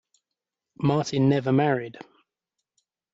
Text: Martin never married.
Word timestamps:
Martin 0.79 1.29
never 1.29 1.51
married. 1.51 1.99